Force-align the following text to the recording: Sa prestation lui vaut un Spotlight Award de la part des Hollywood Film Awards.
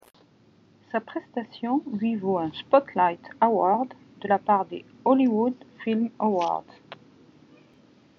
Sa 0.91 0.99
prestation 0.99 1.83
lui 1.93 2.15
vaut 2.15 2.39
un 2.39 2.51
Spotlight 2.53 3.21
Award 3.39 3.93
de 4.21 4.27
la 4.27 4.39
part 4.39 4.65
des 4.65 4.83
Hollywood 5.05 5.53
Film 5.83 6.09
Awards. 6.17 6.63